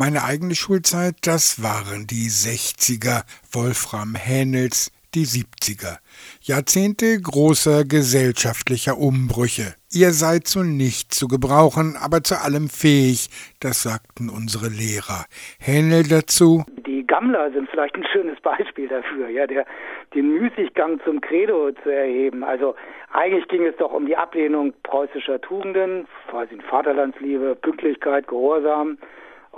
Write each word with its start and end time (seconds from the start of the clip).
Meine 0.00 0.22
eigene 0.22 0.54
Schulzeit, 0.54 1.16
das 1.26 1.60
waren 1.60 2.06
die 2.06 2.30
60er, 2.30 3.24
Wolfram 3.50 4.14
Hähnels, 4.14 4.92
die 5.12 5.26
70er. 5.26 5.98
Jahrzehnte 6.40 7.20
großer 7.20 7.82
gesellschaftlicher 7.82 8.96
Umbrüche. 8.96 9.74
Ihr 9.90 10.12
seid 10.12 10.46
zu 10.46 10.62
nichts 10.62 11.18
zu 11.18 11.26
gebrauchen, 11.26 11.96
aber 12.00 12.22
zu 12.22 12.36
allem 12.36 12.68
fähig, 12.68 13.28
das 13.58 13.82
sagten 13.82 14.30
unsere 14.30 14.68
Lehrer. 14.68 15.26
Hähnel 15.58 16.04
dazu. 16.04 16.62
Die 16.86 17.04
Gammler 17.04 17.50
sind 17.50 17.68
vielleicht 17.68 17.96
ein 17.96 18.06
schönes 18.06 18.40
Beispiel 18.40 18.86
dafür, 18.86 19.28
ja, 19.30 19.48
der, 19.48 19.66
den 20.14 20.28
Müßiggang 20.38 21.00
zum 21.04 21.20
Credo 21.20 21.72
zu 21.82 21.90
erheben. 21.90 22.44
Also 22.44 22.76
eigentlich 23.12 23.48
ging 23.48 23.66
es 23.66 23.74
doch 23.78 23.92
um 23.92 24.06
die 24.06 24.16
Ablehnung 24.16 24.74
preußischer 24.84 25.40
Tugenden, 25.40 26.06
quasi 26.30 26.56
Vaterlandsliebe, 26.70 27.56
Pünktlichkeit, 27.56 28.28
Gehorsam 28.28 28.96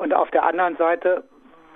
und 0.01 0.15
auf 0.15 0.31
der 0.31 0.45
anderen 0.45 0.77
Seite 0.77 1.25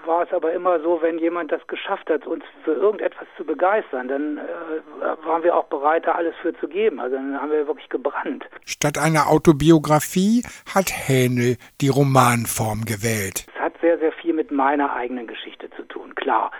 war 0.07 0.22
es 0.22 0.32
aber 0.32 0.52
immer 0.52 0.80
so, 0.80 1.00
wenn 1.03 1.18
jemand 1.18 1.53
das 1.53 1.67
geschafft 1.67 2.08
hat, 2.11 2.26
uns 2.26 2.44
für 2.62 2.72
irgendetwas 2.72 3.26
zu 3.36 3.44
begeistern, 3.44 4.08
dann 4.08 4.39
äh, 4.39 5.26
waren 5.26 5.43
wir 5.43 5.54
auch 5.54 5.64
bereit, 5.64 6.07
da 6.07 6.12
alles 6.12 6.35
für 6.40 6.54
zu 6.58 6.68
geben. 6.68 7.00
Also 7.00 7.16
dann 7.16 7.40
haben 7.40 7.50
wir 7.50 7.66
wirklich 7.66 7.89
gebrannt. 7.89 8.44
Statt 8.64 8.99
einer 8.99 9.29
Autobiografie 9.29 10.43
hat 10.75 10.90
Hähnel 10.90 11.57
die 11.80 11.89
Romanform 11.89 12.85
gewählt. 12.85 13.46
Es 13.54 13.61
hat 13.61 13.75
sehr, 13.80 13.99
sehr 13.99 14.13
viel 14.13 14.32
mit 14.32 14.50
meiner 14.50 14.94
eigenen 14.94 15.27
Geschichte 15.27 15.71
zu 15.71 15.82
tun, 15.82 16.14
klar. 16.14 16.50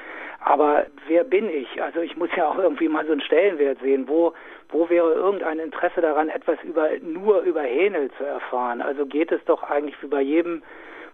Aber 0.41 0.87
wer 1.09 1.25
bin 1.25 1.49
ich? 1.49 1.83
Also 1.83 2.01
ich 2.01 2.17
muss 2.17 2.29
ja 2.37 2.47
auch 2.47 2.59
irgendwie 2.59 2.89
mal 2.89 3.07
so 3.07 3.13
einen 3.13 3.23
Stellenwert 3.23 3.79
sehen. 3.81 4.07
Wo, 4.07 4.35
wo 4.69 4.91
wäre 4.91 5.15
irgendein 5.15 5.59
Interesse 5.59 6.03
daran, 6.03 6.29
etwas 6.29 6.59
über, 6.63 6.89
nur 7.01 7.41
über 7.41 7.63
Hähnel 7.63 8.11
zu 8.19 8.25
erfahren? 8.25 8.83
Also 8.83 9.07
geht 9.07 9.33
es 9.33 9.43
doch 9.47 9.63
eigentlich 9.63 9.97
wie 10.03 10.09
bei 10.09 10.21
jedem 10.21 10.63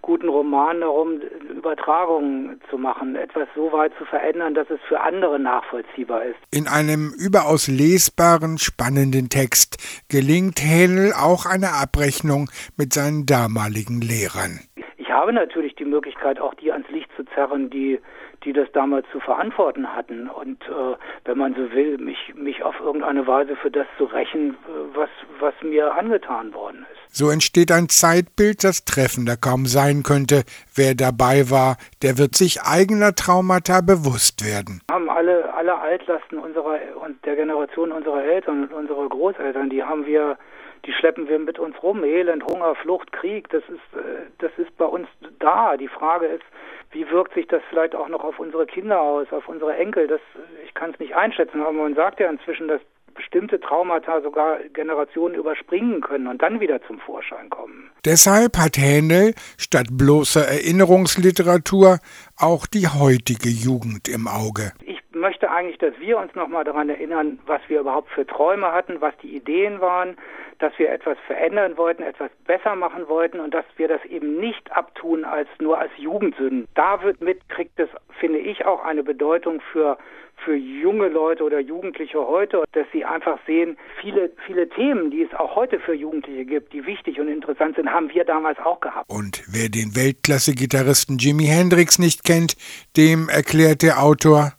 guten 0.02 0.28
Roman 0.28 0.80
darum, 0.80 1.20
Übertragungen 1.54 2.60
zu 2.70 2.78
machen, 2.78 3.16
etwas 3.16 3.48
so 3.54 3.72
weit 3.72 3.92
zu 3.98 4.04
verändern, 4.04 4.54
dass 4.54 4.68
es 4.70 4.80
für 4.88 5.00
andere 5.00 5.38
nachvollziehbar 5.38 6.24
ist. 6.24 6.38
In 6.50 6.66
einem 6.66 7.12
überaus 7.18 7.68
lesbaren, 7.68 8.58
spannenden 8.58 9.28
Text 9.28 9.76
gelingt 10.08 10.60
Hähnel 10.60 11.12
auch 11.12 11.46
eine 11.46 11.74
Abrechnung 11.80 12.50
mit 12.76 12.92
seinen 12.92 13.26
damaligen 13.26 14.00
Lehrern. 14.00 14.60
Ich 14.96 15.10
habe 15.10 15.32
natürlich 15.32 15.74
die 15.74 15.84
Möglichkeit, 15.84 16.40
auch 16.40 16.54
die 16.54 16.72
ans 16.72 16.88
Licht 16.88 17.10
zu 17.16 17.24
zerren, 17.34 17.68
die 17.70 18.00
die 18.44 18.52
das 18.52 18.70
damals 18.72 19.06
zu 19.12 19.20
verantworten 19.20 19.94
hatten. 19.94 20.28
Und 20.28 20.62
äh, 20.64 20.96
wenn 21.24 21.38
man 21.38 21.54
so 21.54 21.72
will, 21.72 21.98
mich, 21.98 22.34
mich 22.34 22.62
auf 22.62 22.78
irgendeine 22.80 23.26
Weise 23.26 23.56
für 23.56 23.70
das 23.70 23.86
zu 23.98 24.04
rächen, 24.04 24.50
äh, 24.50 24.96
was, 24.96 25.10
was 25.38 25.54
mir 25.62 25.94
angetan 25.94 26.54
worden 26.54 26.86
ist. 26.92 27.16
So 27.16 27.28
entsteht 27.28 27.72
ein 27.72 27.88
Zeitbild, 27.88 28.62
das 28.62 28.84
treffender 28.84 29.36
kaum 29.36 29.66
sein 29.66 30.02
könnte. 30.02 30.44
Wer 30.74 30.94
dabei 30.94 31.50
war, 31.50 31.76
der 32.02 32.18
wird 32.18 32.36
sich 32.36 32.62
eigener 32.62 33.14
Traumata 33.14 33.80
bewusst 33.80 34.44
werden. 34.44 34.80
Wir 34.88 34.94
haben 34.94 35.10
alle, 35.10 35.52
alle 35.54 35.76
Altlasten 35.76 36.38
unserer 36.38 36.78
und 37.02 37.24
der 37.24 37.36
Generation 37.36 37.92
unserer 37.92 38.22
Eltern 38.22 38.64
und 38.64 38.72
unserer 38.72 39.08
Großeltern, 39.08 39.70
die 39.70 39.82
haben 39.82 40.06
wir 40.06 40.38
die 40.86 40.92
schleppen 40.92 41.28
wir 41.28 41.38
mit 41.38 41.58
uns 41.58 41.80
rum. 41.82 42.04
Elend, 42.04 42.44
Hunger, 42.44 42.74
Flucht, 42.74 43.12
Krieg, 43.12 43.48
das 43.50 43.62
ist, 43.64 43.98
äh, 43.98 44.26
das 44.38 44.50
ist 44.56 44.76
bei 44.76 44.84
uns 44.84 45.08
da. 45.38 45.76
Die 45.76 45.88
Frage 45.88 46.26
ist, 46.26 46.44
wie 46.92 47.08
wirkt 47.10 47.34
sich 47.34 47.46
das 47.46 47.62
vielleicht 47.68 47.94
auch 47.94 48.08
noch 48.08 48.24
auf 48.24 48.38
unsere 48.38 48.66
Kinder 48.66 49.00
aus, 49.00 49.26
auf 49.32 49.48
unsere 49.48 49.76
Enkel? 49.76 50.06
Das, 50.06 50.20
ich 50.64 50.74
kann 50.74 50.90
es 50.90 50.98
nicht 50.98 51.14
einschätzen, 51.14 51.60
aber 51.60 51.72
man 51.72 51.94
sagt 51.94 52.20
ja 52.20 52.28
inzwischen, 52.28 52.68
dass 52.68 52.80
bestimmte 53.14 53.60
Traumata 53.60 54.22
sogar 54.22 54.58
Generationen 54.72 55.34
überspringen 55.34 56.00
können 56.00 56.26
und 56.26 56.40
dann 56.40 56.60
wieder 56.60 56.80
zum 56.86 56.98
Vorschein 57.00 57.50
kommen. 57.50 57.90
Deshalb 58.04 58.56
hat 58.56 58.78
Händel 58.78 59.34
statt 59.58 59.88
bloßer 59.92 60.46
Erinnerungsliteratur 60.46 61.98
auch 62.38 62.66
die 62.66 62.86
heutige 62.88 63.50
Jugend 63.50 64.08
im 64.08 64.26
Auge. 64.26 64.72
Ich 64.82 64.99
möchte 65.20 65.50
eigentlich, 65.50 65.78
dass 65.78 65.98
wir 66.00 66.18
uns 66.18 66.34
nochmal 66.34 66.64
daran 66.64 66.88
erinnern, 66.88 67.38
was 67.46 67.60
wir 67.68 67.80
überhaupt 67.80 68.10
für 68.10 68.26
Träume 68.26 68.72
hatten, 68.72 69.00
was 69.00 69.16
die 69.18 69.36
Ideen 69.36 69.80
waren, 69.80 70.16
dass 70.58 70.78
wir 70.78 70.90
etwas 70.90 71.16
verändern 71.26 71.76
wollten, 71.76 72.02
etwas 72.02 72.30
besser 72.46 72.74
machen 72.74 73.08
wollten 73.08 73.40
und 73.40 73.54
dass 73.54 73.64
wir 73.76 73.88
das 73.88 74.04
eben 74.04 74.38
nicht 74.38 74.72
abtun 74.72 75.24
als 75.24 75.48
nur 75.58 75.78
als 75.78 75.92
Jugendsünden. 75.96 76.66
Damit 76.74 77.18
kriegt 77.48 77.78
es, 77.78 77.88
finde 78.18 78.38
ich, 78.38 78.66
auch 78.66 78.84
eine 78.84 79.02
Bedeutung 79.02 79.60
für 79.72 79.96
für 80.44 80.56
junge 80.56 81.08
Leute 81.08 81.44
oder 81.44 81.60
Jugendliche 81.60 82.18
heute, 82.18 82.64
dass 82.72 82.86
sie 82.92 83.04
einfach 83.04 83.38
sehen, 83.46 83.76
viele, 84.00 84.32
viele 84.46 84.68
Themen, 84.68 85.10
die 85.10 85.22
es 85.22 85.38
auch 85.38 85.56
heute 85.56 85.78
für 85.80 85.94
Jugendliche 85.94 86.44
gibt, 86.44 86.72
die 86.72 86.86
wichtig 86.86 87.20
und 87.20 87.28
interessant 87.28 87.76
sind, 87.76 87.90
haben 87.90 88.10
wir 88.12 88.24
damals 88.24 88.58
auch 88.58 88.80
gehabt. 88.80 89.10
Und 89.10 89.42
wer 89.48 89.68
den 89.68 89.94
Weltklasse-Gitarristen 89.94 91.18
Jimi 91.18 91.44
Hendrix 91.44 91.98
nicht 91.98 92.24
kennt, 92.24 92.56
dem 92.96 93.28
erklärt 93.28 93.82
der 93.82 94.02
Autor, 94.02 94.52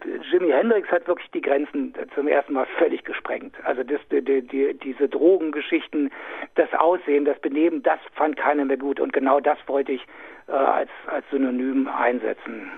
Hendrix 0.53 0.89
hat 0.89 1.07
wirklich 1.07 1.29
die 1.31 1.41
Grenzen 1.41 1.93
zum 2.15 2.27
ersten 2.27 2.53
Mal 2.53 2.65
völlig 2.77 3.03
gesprengt. 3.03 3.55
Also 3.63 3.83
das, 3.83 3.99
die, 4.11 4.41
die, 4.41 4.73
diese 4.73 5.07
Drogengeschichten, 5.09 6.11
das 6.55 6.73
Aussehen, 6.73 7.25
das 7.25 7.39
Benehmen, 7.39 7.83
das 7.83 7.99
fand 8.13 8.37
keiner 8.37 8.65
mehr 8.65 8.77
gut. 8.77 8.99
Und 8.99 9.13
genau 9.13 9.39
das 9.39 9.57
wollte 9.67 9.91
ich 9.91 10.01
äh, 10.47 10.51
als, 10.51 10.89
als 11.07 11.25
Synonym 11.29 11.87
einsetzen. 11.87 12.71